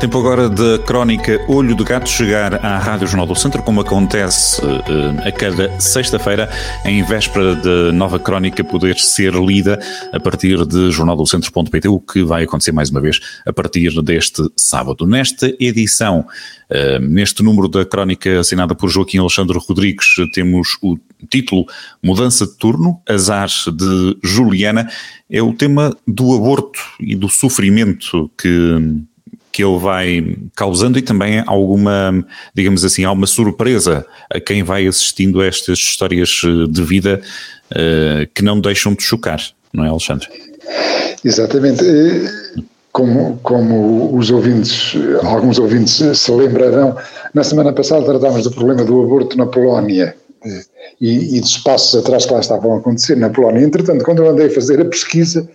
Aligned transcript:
Tempo 0.00 0.16
agora 0.16 0.48
da 0.48 0.78
crónica 0.78 1.44
Olho 1.48 1.74
de 1.74 1.82
Gato 1.82 2.08
chegar 2.08 2.64
à 2.64 2.78
Rádio 2.78 3.08
Jornal 3.08 3.26
do 3.26 3.34
Centro, 3.34 3.64
como 3.64 3.80
acontece 3.80 4.64
uh, 4.64 5.26
a 5.26 5.32
cada 5.32 5.80
sexta-feira, 5.80 6.48
em 6.84 7.02
véspera 7.02 7.56
da 7.56 7.90
nova 7.92 8.16
crónica 8.16 8.62
poder 8.62 8.96
ser 8.96 9.34
lida 9.34 9.76
a 10.12 10.20
partir 10.20 10.64
de 10.64 10.92
jornaldocentro.pt, 10.92 11.88
o 11.88 11.98
que 11.98 12.22
vai 12.22 12.44
acontecer 12.44 12.70
mais 12.70 12.90
uma 12.90 13.00
vez 13.00 13.18
a 13.44 13.52
partir 13.52 14.00
deste 14.00 14.48
sábado. 14.56 15.04
Nesta 15.04 15.52
edição, 15.58 16.24
uh, 16.70 17.00
neste 17.00 17.42
número 17.42 17.66
da 17.66 17.84
crónica 17.84 18.38
assinada 18.38 18.76
por 18.76 18.88
Joaquim 18.88 19.18
Alexandre 19.18 19.58
Rodrigues, 19.58 20.14
temos 20.32 20.78
o 20.80 20.96
título 21.28 21.66
Mudança 22.00 22.46
de 22.46 22.56
Turno, 22.56 23.00
Azar 23.04 23.48
de 23.48 24.16
Juliana, 24.22 24.88
é 25.28 25.42
o 25.42 25.52
tema 25.52 25.92
do 26.06 26.36
aborto 26.36 26.78
e 27.00 27.16
do 27.16 27.28
sofrimento 27.28 28.30
que 28.40 29.07
que 29.58 29.64
ele 29.64 29.76
vai 29.76 30.36
causando 30.54 31.00
e 31.00 31.02
também 31.02 31.42
alguma, 31.44 32.24
digamos 32.54 32.84
assim, 32.84 33.02
alguma 33.02 33.26
surpresa 33.26 34.06
a 34.30 34.38
quem 34.38 34.62
vai 34.62 34.86
assistindo 34.86 35.40
a 35.40 35.46
estas 35.46 35.80
histórias 35.80 36.42
eh, 36.44 36.70
de 36.70 36.80
vida 36.84 37.20
uh, 37.72 38.30
que 38.32 38.40
não 38.40 38.60
deixam 38.60 38.94
de 38.94 39.02
chocar, 39.02 39.40
não 39.72 39.84
é, 39.84 39.88
Alexandre? 39.88 40.28
Exatamente. 41.24 41.84
Eh, 41.84 42.62
como, 42.92 43.36
como 43.42 44.16
os 44.16 44.30
ouvintes, 44.30 44.94
alguns 45.24 45.58
ouvintes 45.58 46.00
se 46.16 46.30
lembrarão, 46.30 46.96
na 47.34 47.42
semana 47.42 47.72
passada 47.72 48.04
tratámos 48.04 48.44
do 48.44 48.52
problema 48.52 48.84
do 48.84 49.02
aborto 49.02 49.36
na 49.36 49.46
Polónia 49.46 50.14
e, 51.00 51.36
e 51.36 51.40
dos 51.40 51.58
passos 51.58 51.98
atrás 51.98 52.26
que 52.26 52.32
lá 52.32 52.38
estavam 52.38 52.74
a 52.74 52.78
acontecer 52.78 53.16
na 53.16 53.28
Polónia. 53.28 53.64
Entretanto, 53.64 54.04
quando 54.04 54.22
eu 54.22 54.30
andei 54.30 54.46
a 54.46 54.50
fazer 54.54 54.80
a 54.80 54.84
pesquisa 54.84 55.48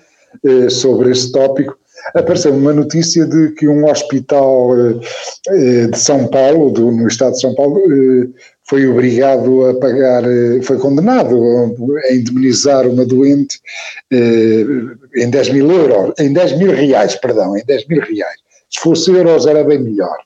sobre 0.69 1.11
este 1.11 1.31
tópico, 1.31 1.77
apareceu 2.13 2.53
uma 2.53 2.73
notícia 2.73 3.25
de 3.25 3.51
que 3.51 3.67
um 3.67 3.89
hospital 3.89 4.71
eh, 5.49 5.87
de 5.87 5.97
São 5.97 6.27
Paulo, 6.27 6.71
do, 6.71 6.91
no 6.91 7.07
estado 7.07 7.33
de 7.33 7.41
São 7.41 7.55
Paulo, 7.55 7.79
eh, 7.79 8.27
foi 8.65 8.87
obrigado 8.87 9.65
a 9.65 9.73
pagar, 9.75 10.23
eh, 10.23 10.61
foi 10.61 10.77
condenado 10.77 11.35
a 12.09 12.13
indemnizar 12.13 12.87
uma 12.87 13.05
doente 13.05 13.59
em 15.15 15.29
10 15.29 15.49
mil 15.49 15.71
euros, 15.71 16.13
em 16.19 16.31
10 16.31 16.57
mil 16.57 16.71
reais, 16.71 17.15
perdão, 17.15 17.57
em 17.57 17.63
10 17.65 17.87
mil 17.87 18.01
reais. 18.01 18.35
Se 18.69 18.79
fosse 18.79 19.11
euros 19.11 19.45
era 19.45 19.63
bem 19.63 19.79
melhor. 19.79 20.17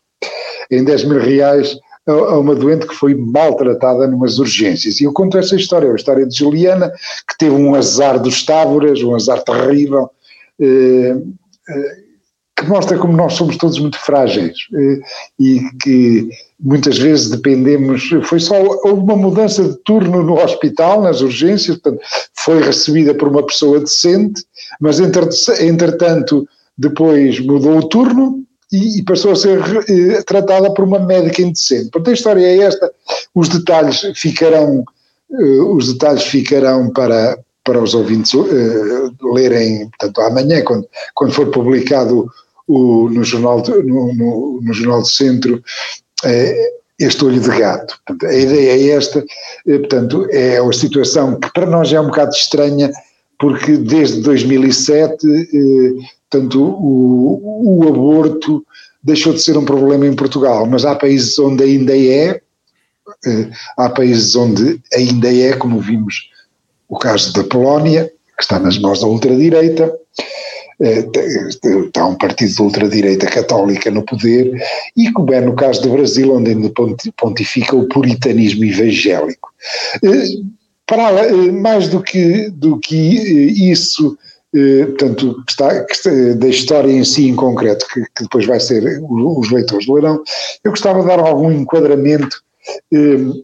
Em 0.72 0.84
10 0.84 1.06
mil 1.06 1.20
reais 1.20 1.78
a 2.06 2.38
uma 2.38 2.56
doente 2.56 2.88
que 2.88 2.96
foi 2.96 3.14
maltratada 3.14 4.08
numas 4.08 4.40
urgências. 4.40 5.02
E 5.02 5.04
eu 5.04 5.12
conto 5.12 5.38
essa 5.38 5.56
história, 5.56 5.92
a 5.92 5.96
história 5.96 6.26
de 6.26 6.38
Juliana, 6.38 6.90
que 7.28 7.38
teve 7.38 7.54
um 7.54 7.76
azar 7.76 8.18
dos 8.18 8.46
távoras, 8.46 9.04
um 9.04 9.14
azar 9.14 9.44
terrível, 9.44 10.10
que 12.58 12.66
mostra 12.66 12.98
como 12.98 13.16
nós 13.16 13.34
somos 13.34 13.56
todos 13.56 13.78
muito 13.78 14.00
frágeis 14.00 14.58
eh, 14.74 15.00
e 15.40 15.62
que 15.82 16.28
muitas 16.60 16.98
vezes 16.98 17.30
dependemos. 17.30 18.10
Foi 18.24 18.40
só 18.40 18.60
uma 18.84 19.16
mudança 19.16 19.64
de 19.64 19.76
turno 19.84 20.24
no 20.24 20.42
hospital, 20.42 21.04
nas 21.04 21.22
urgências, 21.22 21.78
portanto, 21.78 22.04
foi 22.34 22.62
recebida 22.62 23.14
por 23.14 23.28
uma 23.28 23.46
pessoa 23.46 23.80
decente, 23.80 24.44
mas 24.82 25.00
entretanto 25.00 26.48
depois 26.76 27.40
mudou 27.40 27.78
o 27.78 27.88
turno 27.88 28.44
e, 28.72 29.04
passou 29.04 29.32
a 29.32 29.36
ser 29.36 29.60
eh, 29.88 30.24
tratada 30.24 30.74
por 30.74 30.84
uma 30.84 31.00
médica 31.00 31.44
indecente. 31.44 31.92
Portanto, 31.92 32.10
a 32.10 32.14
história 32.14 32.46
é 32.46 32.58
esta. 32.58 32.92
Os 33.36 33.50
detalhes 33.50 34.02
ficarão, 34.16 34.84
eh, 35.32 35.62
os 35.62 35.94
detalhes 35.94 36.24
ficarão 36.24 36.90
para, 36.90 37.38
para 37.68 37.84
os 37.84 37.94
ouvintes 37.94 38.34
uh, 38.34 39.34
lerem, 39.34 39.90
portanto, 39.90 40.22
amanhã, 40.22 40.64
quando, 40.64 40.88
quando 41.14 41.34
for 41.34 41.52
publicado 41.52 42.32
o, 42.66 43.10
no, 43.10 43.26
jornal, 43.26 43.62
no, 43.84 44.14
no, 44.14 44.62
no 44.64 44.74
Jornal 44.74 45.02
do 45.02 45.08
Centro, 45.08 45.58
uh, 45.58 46.78
este 46.98 47.26
olho 47.26 47.42
de 47.42 47.50
gato. 47.50 48.00
Portanto, 48.08 48.32
a 48.32 48.34
ideia 48.34 48.72
é 48.72 48.96
esta, 48.96 49.20
uh, 49.20 49.80
portanto, 49.80 50.28
é 50.32 50.62
uma 50.62 50.72
situação 50.72 51.38
que 51.38 51.52
para 51.52 51.66
nós 51.66 51.92
é 51.92 52.00
um 52.00 52.06
bocado 52.06 52.32
estranha, 52.32 52.90
porque 53.38 53.76
desde 53.76 54.22
2007, 54.22 55.18
portanto, 56.32 56.64
o, 56.64 57.82
o 57.82 57.88
aborto 57.90 58.66
deixou 59.04 59.34
de 59.34 59.42
ser 59.42 59.58
um 59.58 59.66
problema 59.66 60.08
em 60.08 60.16
Portugal, 60.16 60.66
mas 60.66 60.86
há 60.86 60.96
países 60.96 61.38
onde 61.38 61.64
ainda 61.64 61.96
é, 61.96 62.42
há 63.78 63.90
países 63.90 64.36
onde 64.36 64.82
ainda 64.94 65.32
é, 65.32 65.54
como 65.54 65.80
vimos 65.82 66.30
o 66.90 66.98
caso 66.98 67.34
da 67.34 67.44
Polónia, 67.44 68.12
que 68.38 68.44
está 68.44 68.60
nas 68.60 68.78
mãos 68.78 69.02
da 69.02 69.08
ultradireita, 69.08 69.94
eh, 70.80 71.08
está 71.86 72.06
um 72.06 72.16
partido 72.16 72.54
de 72.54 72.62
ultradireita 72.62 73.26
católica 73.26 73.90
no 73.90 74.04
poder, 74.04 74.52
e 74.96 75.12
como 75.12 75.34
é 75.34 75.42
no 75.42 75.56
caso 75.56 75.82
do 75.82 75.90
Brasil, 75.90 76.36
onde 76.36 76.52
ainda 76.52 76.72
pontifica 77.16 77.76
o 77.76 77.88
puritanismo 77.88 78.64
evangélico. 78.64 79.50
Eh, 80.04 80.28
para, 80.86 81.26
eh, 81.26 81.52
mais 81.52 81.90
do 81.90 82.02
que, 82.02 82.50
do 82.52 82.78
que 82.80 82.96
isso, 82.96 84.18
portanto, 84.88 85.44
que 85.46 85.52
está, 85.52 85.84
que 85.84 86.34
da 86.36 86.48
história 86.48 86.92
em 86.92 87.04
si 87.04 87.28
em 87.28 87.36
concreto, 87.36 87.86
que, 87.94 88.02
que, 88.16 88.24
depois 88.24 88.46
vai 88.46 88.60
ser 88.60 89.00
os 89.04 89.52
leitores 89.52 89.88
lerão, 89.88 90.24
eu 90.64 90.72
gostava 90.72 91.02
de 91.02 91.08
dar 91.08 91.20
algum 91.20 91.52
enquadramento 91.52 92.42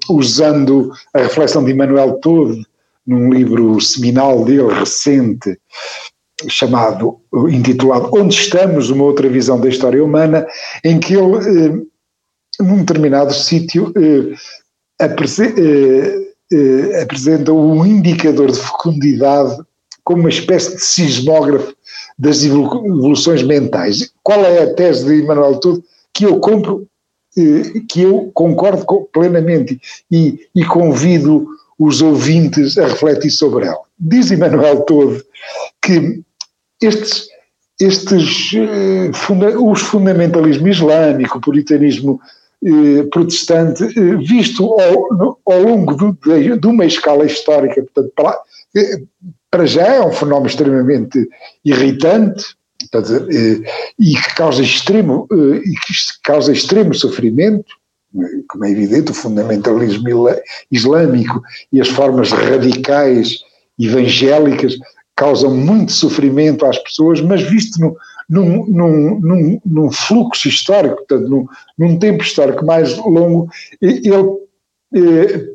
usando 0.10 0.92
a 1.14 1.20
reflexão 1.20 1.64
de 1.64 1.72
Emmanuel 1.72 2.14
Todd 2.14 2.66
num 3.06 3.32
livro 3.32 3.80
seminal 3.82 4.46
dele, 4.46 4.74
recente, 4.74 5.60
chamado, 6.48 7.20
intitulado 7.50 8.10
Onde 8.14 8.36
Estamos? 8.36 8.90
Uma 8.90 9.06
Outra 9.06 9.30
Visão 9.30 9.60
da 9.60 9.70
História 9.70 10.04
Humana, 10.04 10.46
em 10.84 11.00
que 11.00 11.14
ele, 11.14 11.38
eh, 11.38 12.64
num 12.64 12.80
determinado 12.80 13.34
sítio, 13.34 13.94
eh, 13.96 14.34
eh, 15.00 17.02
apresenta 17.02 17.52
um 17.52 17.86
indicador 17.86 18.52
de 18.52 18.60
fecundidade 18.60 19.58
como 20.04 20.22
uma 20.22 20.30
espécie 20.30 20.76
de 20.76 20.82
sismógrafo 20.82 21.74
das 22.18 22.44
evoluções 22.44 23.44
mentais. 23.44 24.12
Qual 24.22 24.46
é 24.46 24.64
a 24.64 24.74
tese 24.74 25.06
de 25.06 25.24
Emmanuel 25.24 25.60
Tudo 25.60 25.84
que 26.14 26.26
eu 26.26 26.40
compro, 26.40 26.88
que 27.90 28.02
eu 28.02 28.30
concordo 28.36 28.86
plenamente 29.12 29.82
e, 30.12 30.48
e 30.54 30.64
convido 30.64 31.48
os 31.78 32.02
ouvintes 32.02 32.78
a 32.78 32.88
refletir 32.88 33.32
sobre 33.32 33.66
ela. 33.66 33.82
Diz 34.00 34.32
Emmanuel 34.32 34.82
Todo 34.82 35.24
que 35.82 36.22
estes, 36.82 37.28
estes 37.80 38.54
uh, 38.54 39.14
funda 39.14 39.60
os 39.60 39.82
fundamentalismo 39.82 40.68
islâmico, 40.68 41.38
o 41.38 41.42
puritanismo 41.42 42.20
uh, 42.64 43.10
protestante, 43.10 43.84
uh, 43.84 44.20
visto 44.20 44.64
ao, 44.80 45.40
ao 45.46 45.62
longo 45.62 45.96
do, 45.96 46.18
de, 46.26 46.58
de, 46.58 46.68
uma 46.68 46.86
escala 46.86 47.26
histórica, 47.26 47.82
portanto, 47.82 48.12
para, 48.16 48.40
para 49.50 49.66
já 49.66 49.88
é 49.88 50.02
um 50.02 50.12
fenómeno 50.12 50.48
extremamente 50.48 51.28
irritante, 51.64 52.56
portanto, 52.80 53.32
e 54.00 54.14
que 54.14 54.36
causa 54.36 54.62
extremo, 54.62 55.28
e 55.32 55.72
que 55.72 55.94
causa 56.24 56.52
extremo 56.52 56.94
sofrimento, 56.94 57.74
como 58.48 58.66
é 58.66 58.72
evidente, 58.72 59.12
o 59.12 59.16
fundamentalismo 59.16 60.08
islâmico 60.72 61.42
e 61.72 61.82
as 61.82 61.88
formas 61.88 62.32
radicais 62.32 63.40
evangélicas 63.80 64.76
causam 65.16 65.56
muito 65.56 65.92
sofrimento 65.92 66.66
às 66.66 66.78
pessoas, 66.80 67.22
mas 67.22 67.42
visto 67.42 67.80
no, 67.80 67.96
num, 68.30 68.66
num, 68.68 69.20
num, 69.20 69.62
num, 69.66 69.92
fluxo 69.92 70.48
histórico, 70.48 70.98
portanto, 70.98 71.30
num, 71.30 71.46
num, 71.78 72.00
tempo 72.00 72.24
histórico 72.24 72.66
mais 72.66 72.98
longo, 72.98 73.48
ele, 73.82 74.10
eh, 74.96 75.46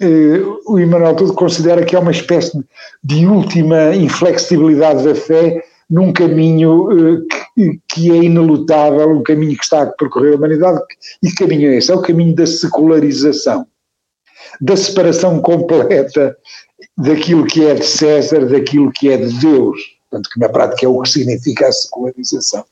eh, 0.00 0.42
o 0.66 0.78
Emmanuel 0.78 1.14
Todo 1.14 1.32
considera 1.34 1.84
que 1.84 1.96
é 1.96 1.98
uma 1.98 2.10
espécie 2.10 2.62
de 3.02 3.26
última 3.26 3.94
inflexibilidade 3.94 5.04
da 5.04 5.14
fé 5.14 5.62
num 5.88 6.12
caminho 6.12 6.88
eh, 6.92 7.39
que, 7.88 8.10
é 8.10 8.16
inelutável, 8.16 9.10
um 9.10 9.22
caminho 9.22 9.56
que 9.56 9.64
está 9.64 9.82
a 9.82 9.86
percorrer 9.86 10.34
a 10.34 10.36
humanidade. 10.36 10.80
E 11.22 11.28
que 11.28 11.36
caminho 11.36 11.70
é 11.70 11.76
esse? 11.76 11.90
É 11.90 11.94
o 11.94 12.02
caminho 12.02 12.34
da 12.34 12.46
secularização, 12.46 13.66
da 14.60 14.76
separação 14.76 15.40
completa 15.40 16.36
daquilo 16.96 17.46
que 17.46 17.66
é 17.66 17.74
de 17.74 17.86
César, 17.86 18.46
daquilo 18.46 18.92
que 18.92 19.08
é 19.08 19.16
de 19.16 19.32
Deus. 19.40 19.78
Portanto, 20.10 20.30
que 20.32 20.40
na 20.40 20.48
prática 20.48 20.86
é 20.86 20.88
o 20.88 21.00
que 21.00 21.08
significa 21.08 21.68
a 21.68 21.72
secularização. 21.72 22.64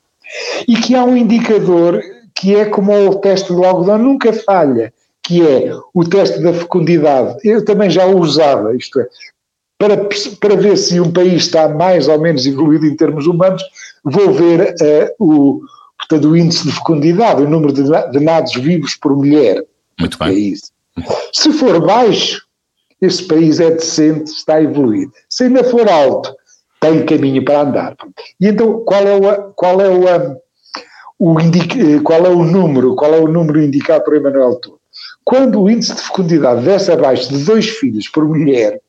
E 0.67 0.75
que 0.77 0.95
há 0.95 1.05
um 1.05 1.17
indicador 1.17 2.03
que 2.35 2.55
é 2.55 2.65
como 2.67 2.93
o 2.93 3.17
teste 3.17 3.53
do 3.53 3.65
algodão 3.65 3.99
nunca 3.99 4.33
falha, 4.33 4.93
que 5.23 5.47
é 5.47 5.73
o 5.93 6.05
teste 6.05 6.41
da 6.41 6.53
fecundidade. 6.53 7.37
Eu 7.45 7.65
também 7.65 7.91
já 7.91 8.07
o 8.07 8.19
usava, 8.19 8.75
isto 8.77 9.01
é, 9.01 9.09
para, 9.79 9.97
para 10.41 10.57
ver 10.57 10.77
se 10.77 11.01
um 11.01 11.13
país 11.13 11.45
está 11.45 11.69
mais 11.69 12.09
ou 12.09 12.21
menos 12.21 12.45
evoluído 12.47 12.85
em 12.85 12.97
termos 12.97 13.27
humanos, 13.27 13.63
vou 14.03 14.33
ver 14.33 14.75
uh, 14.83 15.25
o, 15.25 15.61
portanto, 15.97 16.29
o 16.29 16.37
índice 16.37 16.65
de 16.65 16.73
fecundidade, 16.73 17.43
o 17.43 17.49
número 17.49 17.73
de, 17.73 17.85
de 17.85 18.21
nados 18.21 18.55
vivos 18.55 18.97
por 18.97 19.17
mulher. 19.17 19.65
Muito 19.99 20.19
bem. 20.19 20.29
É 20.29 20.33
isso. 20.33 20.73
Se 21.33 21.53
for 21.53 21.81
baixo, 21.81 22.43
esse 23.01 23.23
país 23.23 23.61
é 23.61 23.71
decente, 23.71 24.31
está 24.33 24.55
a 24.55 24.63
evoluir. 24.63 25.09
Se 25.31 25.45
ainda 25.45 25.63
for 25.63 25.89
alto, 25.89 26.35
tem 26.81 27.05
caminho 27.05 27.45
para 27.45 27.63
andar. 27.63 27.97
E 28.41 28.49
então, 28.49 28.85
qual 28.85 29.07
é 29.07 29.15
o, 29.15 29.53
qual 29.53 29.81
é 29.81 29.89
o, 29.89 30.37
o 31.19 31.41
indica, 31.41 32.01
qual 32.03 32.27
é 32.27 32.29
o 32.29 32.45
número, 32.45 32.97
qual 32.97 33.15
é 33.15 33.21
o 33.21 33.29
número 33.29 33.63
indicado 33.63 34.05
por 34.05 34.17
Emanuel 34.17 34.57
Tour? 34.57 34.79
Quando 35.25 35.61
o 35.61 35.71
índice 35.71 35.95
de 35.95 36.03
fecundidade 36.03 36.65
desce 36.65 36.91
abaixo 36.91 37.29
de 37.29 37.45
dois 37.45 37.69
filhos 37.69 38.09
por 38.09 38.27
mulher, 38.27 38.81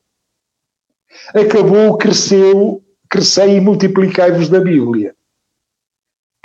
acabou, 1.34 1.96
cresceu, 1.96 2.82
crescei 3.08 3.56
e 3.56 3.60
multiplicai-vos 3.60 4.48
da 4.48 4.60
Bíblia. 4.60 5.14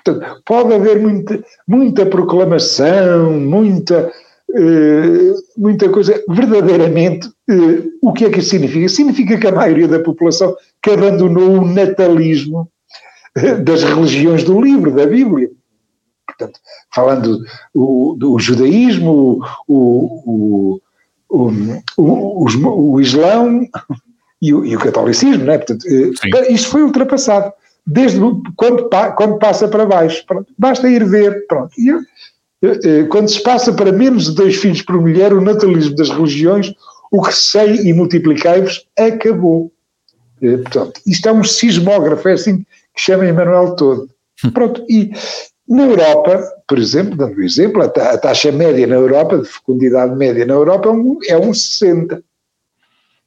Portanto, 0.04 0.42
pode 0.46 0.74
haver 0.74 1.00
muita, 1.00 1.44
muita 1.68 2.06
proclamação, 2.06 3.40
muita, 3.40 4.12
uh, 4.50 5.34
muita 5.58 5.90
coisa. 5.90 6.24
Verdadeiramente, 6.30 7.28
uh, 7.28 7.92
o 8.02 8.14
que 8.14 8.26
é 8.26 8.30
que 8.30 8.40
isso 8.40 8.50
significa? 8.50 8.88
Significa 8.88 9.38
que 9.38 9.48
a 9.48 9.52
maioria 9.52 9.88
da 9.88 10.00
população 10.00 10.56
que 10.82 10.92
abandonou 10.92 11.60
o 11.60 11.66
natalismo 11.66 12.70
uh, 13.38 13.64
das 13.64 13.84
religiões 13.84 14.44
do 14.44 14.62
livro, 14.62 14.92
da 14.92 15.08
Bíblia. 15.08 15.50
Portanto, 16.28 16.60
falando 16.94 17.40
o, 17.74 18.16
do 18.18 18.38
judaísmo, 18.38 19.42
o, 19.68 20.80
o, 21.30 21.50
o, 21.98 22.46
o, 22.94 23.02
Islão 23.02 23.68
e 24.42 24.54
o, 24.54 24.66
e 24.66 24.76
o 24.76 24.80
catolicismo, 24.80 25.44
né? 25.44 25.58
Portanto, 25.58 25.86
isto 26.50 26.70
foi 26.70 26.84
ultrapassado 26.84 27.52
desde 27.86 28.20
quando, 28.56 28.90
quando 28.90 29.38
passa 29.38 29.68
para 29.68 29.86
baixo. 29.86 30.26
Pronto, 30.26 30.52
basta 30.58 30.90
ir 30.90 31.06
ver. 31.06 31.46
Pronto. 31.48 31.72
E, 31.78 33.06
quando 33.10 33.30
se 33.30 33.42
passa 33.44 33.74
para 33.74 33.92
menos 33.92 34.26
de 34.26 34.36
dois 34.36 34.56
filhos 34.56 34.82
por 34.82 35.00
mulher, 35.00 35.34
o 35.34 35.42
natalismo 35.42 35.96
das 35.96 36.10
religiões, 36.10 36.74
o 37.12 37.22
que 37.22 37.34
sei 37.34 37.76
e 37.88 37.94
multiplicai-vos, 37.94 38.86
acabou. 38.98 39.72
Portanto, 40.40 41.02
isto 41.06 41.30
é 41.30 41.32
um 41.32 41.44
sismógrafo, 41.44 42.28
é 42.28 42.34
assim 42.34 42.60
que 42.94 43.02
chama 43.02 43.28
Emmanuel 43.28 43.76
todo. 43.76 44.10
Pronto, 44.54 44.84
e 44.90 45.12
na 45.68 45.84
Europa, 45.84 46.44
por 46.68 46.78
exemplo, 46.78 47.16
dando 47.16 47.38
um 47.38 47.44
exemplo, 47.44 47.82
a 47.82 48.18
taxa 48.18 48.52
média 48.52 48.86
na 48.88 48.96
Europa, 48.96 49.38
de 49.38 49.46
fecundidade 49.46 50.16
média 50.16 50.46
na 50.46 50.54
Europa, 50.54 50.90
é 50.90 50.92
um, 50.92 51.20
é 51.28 51.38
um 51.38 51.54
60. 51.54 52.22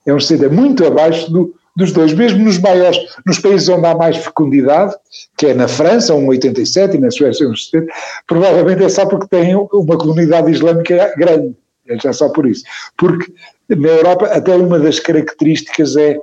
É 0.09 0.15
um 0.15 0.19
60, 0.19 0.49
muito 0.49 0.87
abaixo 0.87 1.31
do, 1.31 1.55
dos 1.77 1.93
dois, 1.93 2.15
mesmo 2.15 2.43
nos 2.43 2.59
maiores, 2.59 2.99
nos 3.27 3.39
países 3.39 3.69
onde 3.69 3.87
há 3.87 3.95
mais 3.95 4.17
fecundidade, 4.17 4.95
que 5.37 5.49
é 5.49 5.55
na 5.55 5.69
França, 5.69 6.15
um 6.15 6.27
87 6.29 6.97
e 6.97 7.01
na 7.01 7.11
Suécia 7.11 7.47
um 7.47 7.55
70, 7.55 7.93
provavelmente 8.27 8.83
é 8.83 8.89
só 8.89 9.05
porque 9.05 9.29
tem 9.29 9.55
uma 9.55 9.99
comunidade 9.99 10.51
islâmica 10.51 11.13
grande, 11.15 11.55
é 11.87 11.99
já 11.99 12.13
só 12.15 12.31
por 12.31 12.47
isso. 12.47 12.65
Porque 12.97 13.31
na 13.69 13.89
Europa 13.89 14.27
até 14.27 14.57
uma 14.57 14.79
das 14.79 14.99
características 14.99 15.95
é 15.97 16.19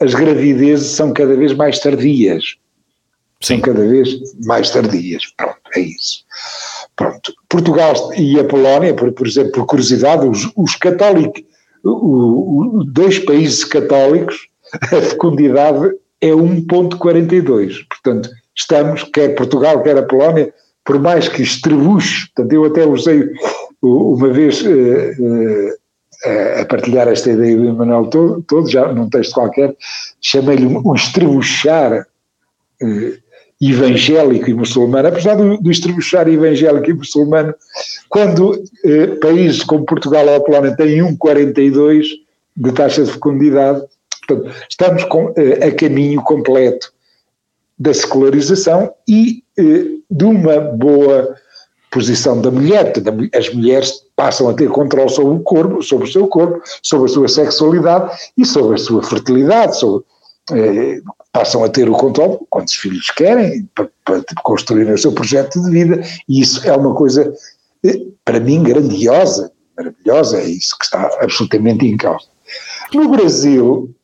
as 0.00 0.12
gravidezes 0.12 0.88
são 0.88 1.12
cada 1.12 1.36
vez 1.36 1.52
mais 1.52 1.78
tardias. 1.78 2.56
Sim. 3.40 3.54
São 3.54 3.60
cada 3.60 3.86
vez 3.86 4.08
mais 4.44 4.70
tardias. 4.70 5.22
Pronto, 5.36 5.60
é 5.76 5.80
isso. 5.80 6.24
Pronto. 6.96 7.32
Portugal 7.48 7.94
e 8.16 8.40
a 8.40 8.44
Polónia, 8.44 8.92
por, 8.92 9.12
por 9.12 9.26
exemplo, 9.26 9.52
por 9.52 9.66
curiosidade, 9.66 10.26
os, 10.26 10.50
os 10.56 10.74
católicos, 10.74 11.42
o, 11.84 12.78
o, 12.78 12.84
dois 12.84 13.18
países 13.18 13.64
católicos 13.64 14.48
a 14.72 15.00
fecundidade 15.00 15.92
é 16.20 16.30
1.42. 16.30 17.86
Portanto, 17.88 18.30
estamos, 18.54 19.04
quer 19.04 19.34
Portugal, 19.34 19.82
quer 19.82 19.98
a 19.98 20.02
Polónia, 20.02 20.52
por 20.84 20.98
mais 20.98 21.28
que 21.28 21.42
estrebuche, 21.42 22.28
portanto, 22.34 22.52
eu 22.52 22.64
até 22.64 22.86
usei 22.86 23.30
uma 23.82 24.28
vez 24.28 24.62
uh, 24.62 24.68
uh, 24.68 26.60
a 26.60 26.64
partilhar 26.66 27.08
esta 27.08 27.30
ideia 27.30 27.56
do 27.56 27.68
Emanuel 27.68 28.06
todo, 28.06 28.42
todo, 28.42 28.68
já 28.68 28.92
num 28.92 29.08
texto 29.08 29.34
qualquer, 29.34 29.74
chamei-lhe 30.20 30.66
um 30.66 30.94
estrebuchar 30.94 32.06
uh, 32.82 33.29
evangélico 33.60 34.48
e 34.48 34.54
muçulmano, 34.54 35.08
apesar 35.08 35.36
do, 35.36 35.58
do 35.58 35.70
evangélico 35.70 36.90
e 36.90 36.94
muçulmano, 36.94 37.54
quando 38.08 38.62
países 39.20 39.62
como 39.62 39.84
Portugal 39.84 40.26
ou 40.26 40.36
a 40.36 40.40
Polónia 40.40 40.74
têm 40.74 41.00
1,42 41.00 42.06
de 42.56 42.72
taxa 42.72 43.04
de 43.04 43.12
fecundidade, 43.12 43.82
Portanto, 44.30 44.54
estamos 44.68 45.04
com, 45.04 45.32
eh, 45.36 45.66
a 45.66 45.74
caminho 45.74 46.22
completo 46.22 46.92
da 47.78 47.92
secularização 47.92 48.92
e 49.08 49.42
eh, 49.58 49.98
de 50.10 50.24
uma 50.24 50.60
boa 50.60 51.34
posição 51.90 52.40
da 52.40 52.50
mulher. 52.50 52.92
As 53.34 53.52
mulheres 53.52 54.04
passam 54.14 54.48
a 54.48 54.54
ter 54.54 54.68
controle 54.68 55.10
sobre 55.10 55.34
o 55.34 55.40
corpo, 55.40 55.82
sobre 55.82 56.08
o 56.08 56.12
seu 56.12 56.28
corpo, 56.28 56.62
sobre 56.82 57.10
a 57.10 57.14
sua 57.14 57.28
sexualidade 57.28 58.16
e 58.36 58.44
sobre 58.44 58.76
a 58.76 58.78
sua 58.78 59.02
fertilidade, 59.02 59.78
sobre, 59.78 60.04
eh, 60.52 61.00
passam 61.32 61.62
a 61.64 61.68
ter 61.68 61.88
o 61.88 61.92
controle 61.92 62.38
quantos 62.48 62.74
filhos 62.74 63.10
querem 63.10 63.68
para, 63.74 63.88
para 64.04 64.22
construir 64.42 64.90
o 64.90 64.98
seu 64.98 65.12
projeto 65.12 65.60
de 65.62 65.70
vida. 65.70 66.02
E 66.28 66.40
isso 66.40 66.66
é 66.68 66.76
uma 66.76 66.94
coisa 66.94 67.32
eh, 67.84 68.00
para 68.24 68.40
mim 68.40 68.62
grandiosa, 68.62 69.52
maravilhosa, 69.76 70.40
é 70.40 70.48
isso 70.48 70.76
que 70.78 70.84
está 70.84 71.06
absolutamente 71.20 71.86
em 71.86 71.96
causa. 71.96 72.26
No 72.92 73.08
Brasil, 73.08 73.94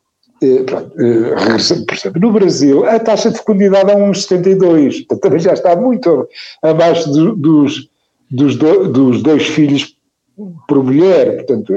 eh, 0.42 0.64
eh, 0.98 2.18
no 2.20 2.32
Brasil, 2.32 2.84
a 2.86 2.98
taxa 2.98 3.30
de 3.30 3.38
fecundidade 3.38 3.90
é 3.90 3.96
1,72, 3.96 5.06
também 5.20 5.40
já 5.40 5.52
está 5.52 5.74
muito 5.74 6.28
abaixo 6.62 7.10
do, 7.10 7.34
dos, 7.34 7.88
dos, 8.30 8.56
do, 8.56 8.88
dos 8.88 9.22
dois 9.22 9.46
filhos 9.46 9.96
por 10.68 10.84
mulher, 10.84 11.36
portanto, 11.36 11.72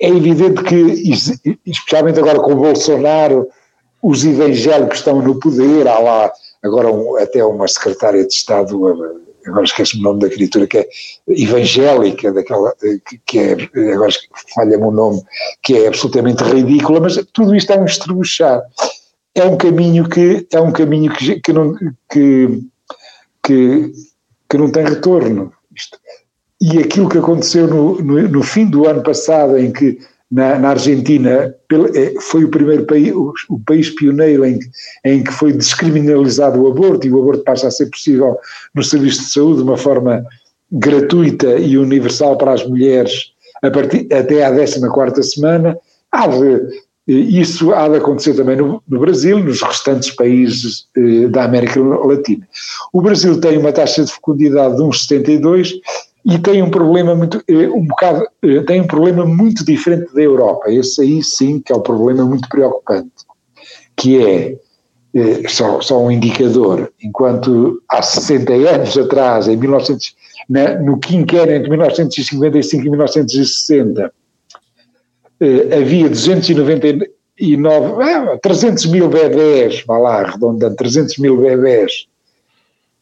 é 0.00 0.08
evidente 0.08 0.62
que, 0.64 0.76
especialmente 1.64 2.18
agora 2.18 2.40
com 2.40 2.56
Bolsonaro, 2.56 3.46
os 4.04 4.24
evangélicos 4.24 4.98
estão 4.98 5.22
no 5.22 5.40
poder, 5.40 5.88
há 5.88 5.98
lá 5.98 6.32
agora 6.62 6.92
um, 6.92 7.16
até 7.16 7.42
uma 7.42 7.66
secretária 7.66 8.24
de 8.26 8.34
Estado 8.34 8.86
agora 9.46 9.64
esqueço 9.64 9.98
o 9.98 10.02
nome 10.02 10.20
da 10.20 10.28
criatura, 10.28 10.66
que 10.66 10.78
é 10.78 10.88
evangélica, 11.28 12.32
daquela, 12.32 12.74
que, 13.06 13.18
que 13.26 13.38
é, 13.38 13.92
agora 13.92 14.10
falha-me 14.54 14.84
o 14.84 14.90
nome, 14.90 15.22
que 15.62 15.76
é 15.76 15.88
absolutamente 15.88 16.42
ridícula, 16.42 17.00
mas 17.00 17.16
tudo 17.32 17.54
isto 17.54 17.70
é 17.72 17.78
um 17.78 17.84
estrebuchar. 17.84 18.62
É 19.34 19.44
um 19.44 19.56
caminho 19.56 20.08
que, 20.08 20.46
é 20.52 20.60
um 20.60 20.72
caminho 20.72 21.12
que, 21.12 21.40
que, 21.40 21.52
não, 21.52 21.74
que, 22.10 22.62
que, 23.42 23.92
que 24.48 24.58
não 24.58 24.70
tem 24.70 24.84
retorno. 24.84 25.52
Isto. 25.76 25.98
E 26.60 26.78
aquilo 26.78 27.08
que 27.08 27.18
aconteceu 27.18 27.66
no, 27.66 28.00
no, 28.00 28.28
no 28.28 28.42
fim 28.42 28.64
do 28.64 28.88
ano 28.88 29.02
passado, 29.02 29.58
em 29.58 29.72
que 29.72 29.98
na, 30.34 30.58
na 30.58 30.70
Argentina 30.70 31.54
é, 31.94 32.20
foi 32.20 32.42
o 32.44 32.48
primeiro 32.48 32.84
país, 32.86 33.12
o, 33.14 33.60
país 33.64 33.88
pioneiro 33.90 34.44
em, 34.44 34.58
em, 35.04 35.22
que 35.22 35.32
foi 35.32 35.52
descriminalizado 35.52 36.60
o 36.60 36.66
aborto 36.66 37.06
e 37.06 37.12
o 37.12 37.20
aborto 37.20 37.44
passa 37.44 37.68
a 37.68 37.70
ser 37.70 37.86
possível 37.86 38.36
no 38.74 38.82
serviço 38.82 39.22
de 39.22 39.30
saúde 39.30 39.58
de 39.58 39.62
uma 39.62 39.76
forma 39.76 40.26
gratuita 40.72 41.54
e 41.54 41.78
universal 41.78 42.36
para 42.36 42.52
as 42.52 42.66
mulheres 42.66 43.32
partir, 43.70 44.12
até 44.12 44.44
à 44.44 44.50
14 44.50 45.22
semana. 45.22 45.78
Há 46.10 46.26
de, 46.26 46.82
isso 47.06 47.72
há 47.72 47.88
de 47.88 47.98
acontecer 47.98 48.34
também 48.34 48.56
no, 48.56 48.82
no 48.88 48.98
Brasil, 48.98 49.38
nos 49.38 49.62
restantes 49.62 50.10
países 50.10 50.88
eh, 50.96 51.28
da 51.28 51.44
América 51.44 51.80
Latina. 51.80 52.46
O 52.92 53.00
Brasil 53.00 53.40
tem 53.40 53.56
uma 53.56 53.72
taxa 53.72 54.04
de 54.04 54.12
fecundidade 54.12 54.76
de 54.76 54.82
1,72 54.82 55.74
e 56.24 56.38
tem 56.38 56.62
um 56.62 56.70
problema 56.70 57.14
muito, 57.14 57.42
eh, 57.46 57.68
um 57.68 57.86
bocado, 57.86 58.26
eh, 58.42 58.62
tem 58.62 58.80
um 58.80 58.86
problema 58.86 59.26
muito 59.26 59.62
diferente 59.64 60.14
da 60.14 60.22
Europa. 60.22 60.70
Esse 60.70 61.02
aí 61.02 61.22
sim 61.22 61.60
que 61.60 61.70
é 61.70 61.76
um 61.76 61.82
problema 61.82 62.24
muito 62.24 62.48
preocupante, 62.48 63.10
que 63.94 64.24
é, 64.24 64.56
eh, 65.14 65.48
só, 65.48 65.82
só 65.82 66.02
um 66.02 66.10
indicador, 66.10 66.90
enquanto 67.02 67.82
há 67.90 68.00
60 68.00 68.54
anos 68.54 68.96
atrás, 68.96 69.48
em 69.48 69.56
1900, 69.56 70.16
na, 70.48 70.80
no 70.80 70.98
quinquênio 70.98 71.56
entre 71.56 71.68
1955 71.68 72.86
e 72.86 72.90
1960, 72.90 74.12
havia 75.76 76.08
299, 76.08 78.38
300 78.40 78.86
mil 78.86 79.08
bebés, 79.08 79.84
vá 79.86 79.98
lá, 79.98 80.20
arredondando, 80.22 80.74
300 80.74 81.18
mil 81.18 81.36
bebés 81.36 82.06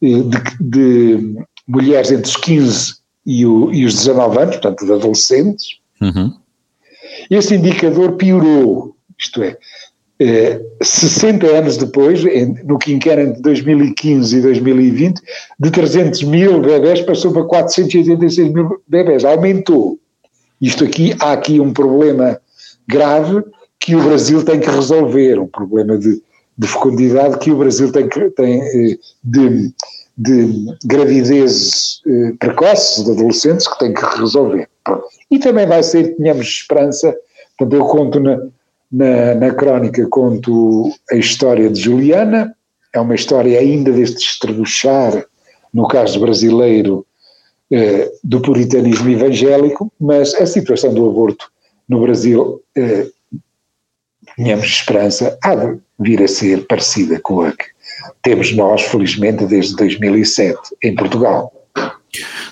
de, 0.01 0.23
de 0.59 1.37
mulheres 1.65 2.11
entre 2.11 2.29
os 2.29 2.35
15 2.35 3.02
e, 3.25 3.45
o, 3.45 3.71
e 3.71 3.85
os 3.85 3.95
19 3.95 4.37
anos, 4.37 4.55
portanto, 4.55 4.85
de 4.85 4.91
adolescentes, 4.91 5.77
uhum. 6.01 6.33
esse 7.29 7.55
indicador 7.55 8.13
piorou, 8.13 8.95
isto 9.17 9.41
é, 9.41 9.57
eh, 10.19 10.61
60 10.81 11.45
anos 11.47 11.77
depois, 11.77 12.23
em, 12.25 12.53
no 12.63 12.77
quinquênio 12.77 13.33
de 13.33 13.41
2015 13.41 14.37
e 14.37 14.41
2020, 14.41 15.21
de 15.59 15.71
300 15.71 16.23
mil 16.23 16.61
bebés 16.61 17.01
passou 17.01 17.33
para 17.33 17.43
486 17.43 18.53
mil 18.53 18.81
bebés, 18.87 19.25
aumentou. 19.25 19.99
Isto 20.61 20.83
aqui, 20.83 21.15
há 21.19 21.33
aqui 21.33 21.59
um 21.59 21.73
problema 21.73 22.39
grave 22.87 23.43
que 23.79 23.95
o 23.95 24.03
Brasil 24.03 24.45
tem 24.45 24.59
que 24.59 24.69
resolver, 24.69 25.39
um 25.39 25.47
problema 25.47 25.97
de, 25.97 26.21
de 26.57 26.67
fecundidade 26.67 27.39
que 27.39 27.51
o 27.51 27.57
Brasil 27.57 27.91
tem 27.91 28.07
tem, 28.35 28.61
eh, 28.61 28.97
de 29.23 29.73
de 30.17 30.77
gravidezes 30.85 32.01
eh, 32.05 32.33
precoces 32.39 33.03
de 33.03 33.11
adolescentes 33.11 33.67
que 33.67 33.79
tem 33.79 33.93
que 33.93 34.05
resolver. 34.17 34.69
E 35.31 35.39
também 35.39 35.65
vai 35.65 35.81
ser, 35.81 36.15
tenhamos 36.15 36.45
esperança, 36.45 37.15
portanto 37.57 37.81
eu 37.81 37.85
conto 37.85 38.19
na, 38.19 38.37
na, 38.91 39.35
na 39.35 39.53
crónica, 39.53 40.05
conto 40.07 40.91
a 41.11 41.15
história 41.15 41.69
de 41.69 41.81
Juliana, 41.81 42.55
é 42.93 42.99
uma 42.99 43.15
história 43.15 43.59
ainda 43.59 43.91
deste 43.91 44.23
estrebuchar, 44.23 45.25
no 45.73 45.87
caso 45.87 46.19
brasileiro, 46.19 47.05
eh, 47.71 48.11
do 48.23 48.39
puritanismo 48.39 49.09
evangélico, 49.09 49.91
mas 49.99 50.35
a 50.35 50.45
situação 50.45 50.93
do 50.93 51.09
aborto 51.09 51.51
no 51.89 52.01
Brasil, 52.01 52.61
eh, 52.77 53.07
tínhamos 54.35 54.65
esperança, 54.65 55.37
há 55.43 55.55
de 55.55 55.79
vir 55.99 56.21
a 56.21 56.27
ser 56.27 56.65
parecida 56.67 57.19
com 57.19 57.41
a 57.41 57.51
que 57.51 57.65
temos 58.21 58.53
nós, 58.53 58.81
felizmente, 58.83 59.45
desde 59.45 59.75
2007 59.75 60.57
em 60.83 60.95
Portugal. 60.95 61.51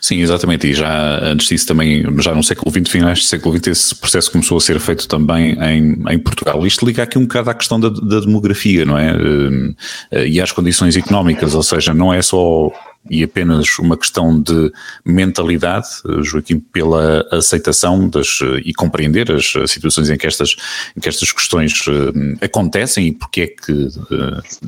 Sim, 0.02 0.22
exatamente, 0.22 0.68
e 0.68 0.74
já 0.74 1.20
antes 1.24 1.48
disso 1.48 1.68
também, 1.68 2.04
já 2.20 2.34
no 2.34 2.44
século 2.44 2.72
XX, 2.72 2.90
finais 2.90 3.20
do 3.20 3.26
século 3.26 3.56
XX, 3.56 3.68
esse 3.68 3.96
processo 3.96 4.32
começou 4.32 4.58
a 4.58 4.62
ser 4.62 4.80
feito 4.80 5.08
também 5.08 5.56
em, 5.62 6.04
em 6.10 6.20
Portugal. 6.20 6.66
Isto 6.66 6.86
liga 6.86 7.04
aqui 7.04 7.20
um 7.20 7.24
bocado 7.24 7.52
à 7.52 7.54
questão 7.54 7.80
da, 7.80 7.90
da 7.90 8.20
demografia, 8.20 8.84
não 8.86 8.98
é? 8.98 9.16
Eh, 10.12 10.28
e 10.28 10.42
às 10.42 10.52
condições 10.52 10.98
económicas, 10.98 11.54
ou 11.54 11.62
seja, 11.62 11.94
não 11.94 12.12
é 12.12 12.22
só 12.24 12.72
e 13.12 13.24
apenas 13.24 13.78
uma 13.78 13.98
questão 13.98 14.42
de 14.42 14.72
mentalidade, 15.06 15.88
Joaquim, 16.22 16.60
pela 16.60 17.28
aceitação 17.30 18.08
das, 18.08 18.40
e 18.64 18.74
compreender 18.74 19.30
as 19.32 19.54
situações 19.70 20.10
em 20.10 20.18
que 20.18 20.26
estas, 20.26 20.56
em 20.96 21.02
que 21.02 21.10
estas 21.10 21.32
questões 21.34 21.74
acontecem 22.42 23.08
e 23.08 23.12
porque 23.12 23.42
é 23.42 23.48
que 23.48 23.90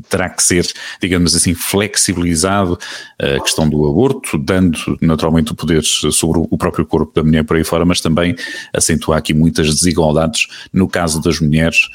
terá 0.10 0.30
que 0.30 0.44
ser, 0.44 0.68
digamos 1.02 1.34
assim, 1.36 1.54
flexibilizado 1.54 2.78
a 3.18 3.40
questão 3.40 3.70
do 3.70 3.88
aborto, 3.88 4.38
dando 4.38 4.78
naturalmente 5.02 5.54
o 5.54 5.56
poder 5.56 5.82
sobre 5.84 6.46
o 6.50 6.58
próprio 6.58 6.86
corpo 6.86 7.14
da 7.16 7.24
mulher 7.24 7.46
por 7.46 7.56
aí 7.56 7.64
fora, 7.64 7.86
mas 7.86 8.02
também 8.02 8.36
acentuar 8.74 9.20
aqui 9.20 9.34
muitas 9.34 9.74
desigualdades 9.74 10.48
no 10.74 10.90
caso 10.90 11.22
das 11.22 11.40
mulheres, 11.40 11.90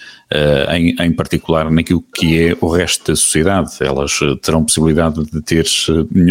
em, 0.70 0.96
em 0.98 1.12
particular 1.12 1.70
naquilo 1.70 2.02
que 2.14 2.40
é 2.40 2.56
o 2.58 2.68
resto 2.68 3.12
da 3.12 3.16
sociedade. 3.16 3.72
Elas 3.80 4.18
terão 4.42 4.64
possibilidade 4.64 5.24
de 5.30 5.42
ter 5.42 5.66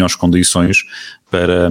melhores 0.08 0.16
condições 0.16 0.84
para, 1.30 1.70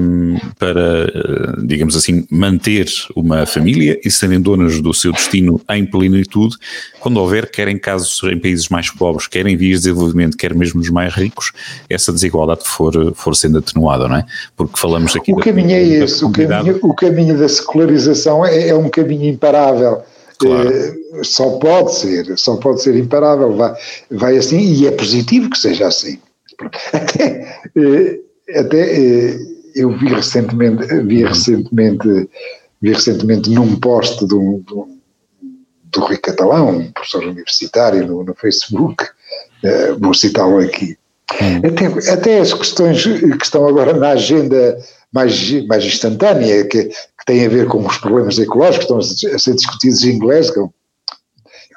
para, 0.59 1.55
digamos 1.65 1.95
assim, 1.95 2.27
manter 2.29 2.85
uma 3.15 3.45
família 3.47 3.99
e 4.05 4.11
serem 4.11 4.39
donas 4.39 4.79
do 4.79 4.93
seu 4.93 5.11
destino 5.11 5.59
em 5.71 5.83
plenitude, 5.83 6.55
quando 6.99 7.17
houver, 7.17 7.49
quer 7.49 7.67
em 7.67 7.77
casos 7.77 8.21
em 8.31 8.39
países 8.39 8.69
mais 8.69 8.91
pobres, 8.91 9.25
quer 9.25 9.47
em 9.47 9.57
vias 9.57 9.81
de 9.81 9.87
desenvolvimento, 9.87 10.37
quer 10.37 10.53
mesmo 10.53 10.79
nos 10.79 10.89
mais 10.89 11.13
ricos, 11.15 11.51
essa 11.89 12.13
desigualdade 12.13 12.61
for, 12.65 13.13
for 13.15 13.35
sendo 13.35 13.57
atenuada, 13.57 14.07
não 14.07 14.17
é? 14.17 14.25
Porque 14.55 14.79
falamos 14.79 15.15
aqui... 15.15 15.33
O 15.33 15.37
caminho 15.37 15.71
é 15.71 15.83
esse, 15.83 16.23
o 16.23 16.31
caminho, 16.31 16.79
o 16.83 16.93
caminho 16.93 17.37
da 17.37 17.49
secularização 17.49 18.45
é, 18.45 18.69
é 18.69 18.75
um 18.75 18.89
caminho 18.89 19.25
imparável. 19.25 20.03
Claro. 20.37 20.69
É, 20.71 21.23
só 21.23 21.57
pode 21.57 21.95
ser, 21.95 22.37
só 22.37 22.57
pode 22.57 22.83
ser 22.83 22.95
imparável, 22.95 23.55
vai, 23.55 23.73
vai 24.11 24.37
assim, 24.37 24.59
e 24.59 24.85
é 24.85 24.91
positivo 24.91 25.49
que 25.49 25.57
seja 25.57 25.87
assim. 25.87 26.19
Até, 26.93 27.59
eh, 27.75 28.19
até 28.55 28.95
eh, 28.95 29.37
eu 29.75 29.95
vi 29.97 30.07
recentemente, 30.07 30.85
vi 31.03 31.23
recentemente, 31.23 32.29
vi 32.81 32.93
recentemente 32.93 33.49
num 33.49 33.79
post 33.79 34.25
do, 34.25 34.63
do, 34.65 34.87
do 35.91 35.99
Rui 35.99 36.17
Catalão, 36.17 36.77
um 36.77 36.91
professor 36.91 37.23
universitário 37.23 38.05
no, 38.05 38.23
no 38.23 38.33
Facebook, 38.33 39.03
uh, 39.03 39.99
vou 39.99 40.13
citá-lo 40.13 40.59
aqui. 40.59 40.97
Hum. 41.41 41.61
Até, 41.67 42.11
até 42.11 42.39
as 42.39 42.53
questões 42.53 43.03
que 43.03 43.43
estão 43.43 43.67
agora 43.67 43.93
na 43.93 44.09
agenda 44.09 44.77
mais, 45.11 45.51
mais 45.67 45.83
instantânea, 45.83 46.65
que, 46.65 46.85
que 46.85 47.25
têm 47.25 47.45
a 47.45 47.49
ver 47.49 47.67
com 47.67 47.85
os 47.85 47.97
problemas 47.97 48.39
ecológicos 48.39 48.77
que 48.77 49.03
estão 49.03 49.33
a 49.35 49.39
ser 49.39 49.55
discutidos 49.55 50.03
em 50.03 50.15
inglês, 50.15 50.49
é 50.55 50.59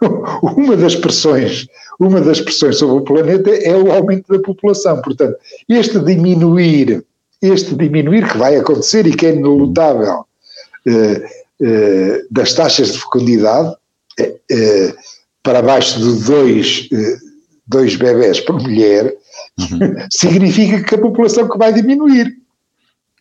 uma 0.42 0.76
das 0.76 0.94
pressões, 0.96 1.66
uma 1.98 2.20
das 2.20 2.40
pressões 2.40 2.78
sobre 2.78 2.96
o 2.96 3.02
planeta 3.02 3.50
é 3.50 3.76
o 3.76 3.92
aumento 3.92 4.32
da 4.32 4.38
população. 4.42 5.00
Portanto, 5.02 5.36
este 5.68 5.98
diminuir, 6.00 7.04
este 7.42 7.74
diminuir 7.74 8.28
que 8.30 8.38
vai 8.38 8.56
acontecer 8.56 9.06
e 9.06 9.14
que 9.14 9.26
é 9.26 9.34
inelutável 9.34 10.24
eh, 10.86 11.22
eh, 11.62 12.22
das 12.30 12.54
taxas 12.54 12.92
de 12.92 12.98
fecundidade 12.98 13.74
eh, 14.18 14.36
eh 14.50 14.94
para 15.42 15.62
baixo 15.62 15.98
de 15.98 16.24
dois, 16.24 16.88
eh, 16.92 17.16
dois 17.66 17.96
bebés 17.96 18.40
por 18.40 18.60
mulher, 18.60 19.14
uhum. 19.58 19.94
significa 20.12 20.82
que 20.82 20.94
a 20.94 20.98
população 20.98 21.48
que 21.48 21.58
vai 21.58 21.72
diminuir. 21.72 22.39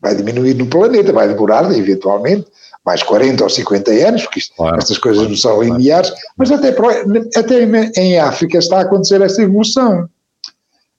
Vai 0.01 0.15
diminuir 0.15 0.56
no 0.56 0.65
planeta, 0.65 1.12
vai 1.12 1.27
demorar 1.27 1.70
eventualmente, 1.77 2.48
mais 2.86 3.03
40 3.03 3.44
ou 3.44 3.50
50 3.50 3.91
anos, 3.91 4.24
porque 4.24 4.39
isto, 4.39 4.56
claro, 4.56 4.77
estas 4.77 4.98
coisas 4.98 5.27
não 5.27 5.36
são 5.36 5.62
lineares, 5.62 6.12
mas 6.38 6.51
até, 6.51 6.74
até 7.36 7.91
em 7.98 8.20
África 8.20 8.58
está 8.58 8.77
a 8.77 8.82
acontecer 8.82 9.22
essa 9.22 9.41
evolução. 9.41 10.10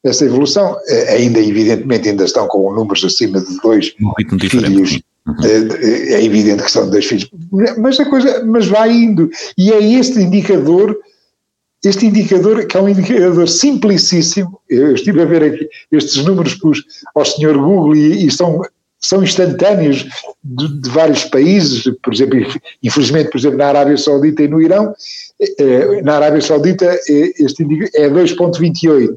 Essa 0.03 0.25
evolução, 0.25 0.77
eh, 0.89 1.17
ainda 1.17 1.41
evidentemente 1.41 2.09
ainda 2.09 2.25
estão 2.25 2.47
com 2.49 2.73
números 2.73 3.05
acima 3.05 3.41
de 3.41 3.57
dois 3.61 3.95
um 4.01 4.39
filhos, 4.39 5.01
uhum. 5.27 5.35
Eh, 5.45 6.15
é 6.15 6.25
evidente 6.25 6.63
que 6.63 6.71
são 6.71 6.89
dois 6.89 7.05
filhos, 7.05 7.31
mas 7.79 8.01
a 8.01 8.07
coisa, 8.07 8.43
mas 8.45 8.67
vai 8.67 8.91
indo, 8.91 9.29
e 9.59 9.73
é 9.73 9.83
este 9.83 10.21
indicador 10.21 10.97
este 11.83 12.07
indicador, 12.07 12.67
que 12.67 12.77
é 12.77 12.83
um 12.83 12.89
indicador 12.89 13.49
simplicíssimo, 13.49 14.61
eu 14.69 14.95
estive 14.95 15.23
a 15.23 15.25
ver 15.25 15.43
aqui 15.43 15.69
estes 15.91 16.23
números 16.25 16.59
ao 17.15 17.25
senhor 17.25 17.57
Google 17.57 17.97
e, 17.97 18.27
e 18.27 18.31
são 18.31 18.61
são 19.01 19.23
instantâneos 19.23 20.07
de, 20.45 20.81
de, 20.81 20.91
vários 20.91 21.25
países, 21.25 21.85
por 22.03 22.13
exemplo, 22.13 22.39
infelizmente, 22.83 23.31
por 23.31 23.39
exemplo, 23.39 23.59
na 23.59 23.69
Arábia 23.69 23.97
Saudita 23.97 24.43
e 24.43 24.49
no 24.49 24.61
Irão, 24.61 24.95
eh, 25.59 26.03
na 26.03 26.17
Arábia 26.17 26.43
Saudita 26.43 26.85
eh, 26.85 27.33
este 27.39 27.65
é 27.95 28.11
2.28 28.11 29.17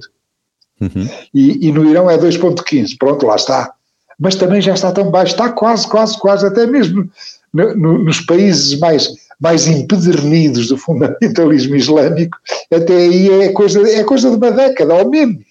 uhum. 0.79 1.09
e, 1.33 1.67
e, 1.67 1.71
no 1.71 1.89
Irão 1.89 2.09
é 2.09 2.17
2.15, 2.17 2.97
pronto, 2.97 3.25
lá 3.25 3.35
está. 3.35 3.73
Mas 4.17 4.35
também 4.35 4.61
já 4.61 4.73
está 4.73 4.91
tão 4.91 5.11
baixo, 5.11 5.33
está 5.33 5.49
quase, 5.51 5.87
quase, 5.87 6.17
quase, 6.17 6.45
até 6.45 6.65
mesmo 6.65 7.09
no, 7.53 7.75
no, 7.75 7.97
nos 8.05 8.21
países 8.21 8.79
mais, 8.79 9.13
mais 9.39 9.67
empedernidos 9.67 10.69
do 10.69 10.77
fundamentalismo 10.77 11.75
islâmico, 11.75 12.37
até 12.71 12.95
aí 12.95 13.29
é 13.29 13.49
coisa, 13.49 13.81
é 13.89 14.03
coisa 14.03 14.29
de 14.29 14.37
uma 14.37 14.51
década, 14.51 14.93
ou 14.95 15.09
menos, 15.09 15.43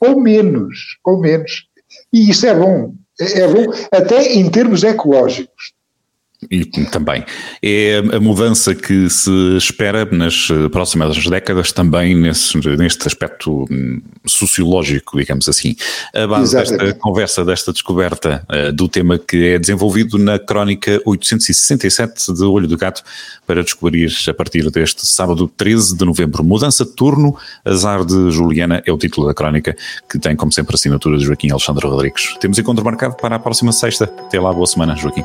ou 0.00 0.20
menos, 0.20 0.98
ou 1.04 1.20
menos. 1.20 1.66
E 2.12 2.30
isso 2.30 2.46
é 2.46 2.54
bom, 2.54 2.94
é 3.20 3.48
bom, 3.48 3.72
até 3.92 4.32
em 4.34 4.50
termos 4.50 4.82
ecológicos. 4.82 5.75
E 6.50 6.64
também. 6.86 7.24
É 7.62 8.02
a 8.12 8.20
mudança 8.20 8.74
que 8.74 9.08
se 9.10 9.56
espera 9.56 10.04
nas 10.04 10.48
próximas 10.70 11.26
décadas 11.26 11.72
também 11.72 12.14
nesse, 12.14 12.56
neste 12.76 13.06
aspecto 13.06 13.64
hum, 13.70 14.00
sociológico, 14.26 15.18
digamos 15.18 15.48
assim. 15.48 15.76
A 16.14 16.26
base 16.26 16.56
Exatamente. 16.56 16.84
desta 16.84 16.98
conversa, 17.00 17.44
desta 17.44 17.72
descoberta 17.72 18.46
uh, 18.50 18.72
do 18.72 18.88
tema 18.88 19.18
que 19.18 19.48
é 19.48 19.58
desenvolvido 19.58 20.18
na 20.18 20.38
crónica 20.38 21.00
867 21.04 22.32
de 22.32 22.44
Olho 22.44 22.68
do 22.68 22.76
Gato 22.76 23.02
para 23.46 23.62
descobrir 23.62 24.12
a 24.28 24.34
partir 24.34 24.70
deste 24.70 25.06
sábado 25.06 25.50
13 25.56 25.96
de 25.96 26.04
novembro. 26.04 26.44
Mudança 26.44 26.84
de 26.84 26.92
turno, 26.92 27.36
azar 27.64 28.04
de 28.04 28.30
Juliana 28.30 28.82
é 28.84 28.92
o 28.92 28.98
título 28.98 29.26
da 29.26 29.34
crónica 29.34 29.76
que 30.08 30.18
tem 30.18 30.36
como 30.36 30.52
sempre 30.52 30.74
assinatura 30.74 31.18
de 31.18 31.24
Joaquim 31.24 31.50
Alexandre 31.50 31.86
Rodrigues. 31.86 32.36
Temos 32.40 32.58
encontro 32.58 32.84
marcado 32.84 33.16
para 33.16 33.36
a 33.36 33.38
próxima 33.38 33.72
sexta. 33.72 34.04
Até 34.04 34.40
lá, 34.40 34.52
boa 34.52 34.66
semana, 34.66 34.96
Joaquim. 34.96 35.24